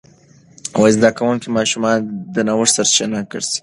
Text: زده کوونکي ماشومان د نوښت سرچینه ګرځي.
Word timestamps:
زده 0.95 1.09
کوونکي 1.17 1.47
ماشومان 1.57 1.97
د 2.33 2.35
نوښت 2.47 2.73
سرچینه 2.77 3.19
ګرځي. 3.31 3.59